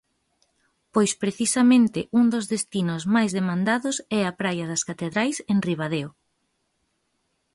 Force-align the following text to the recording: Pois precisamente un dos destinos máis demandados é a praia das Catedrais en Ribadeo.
Pois 0.93 1.11
precisamente 1.23 1.99
un 2.19 2.25
dos 2.33 2.45
destinos 2.53 3.01
máis 3.15 3.31
demandados 3.39 3.95
é 4.19 4.21
a 4.25 4.35
praia 4.41 4.65
das 4.71 4.85
Catedrais 4.89 5.37
en 5.51 5.57
Ribadeo. 5.67 6.09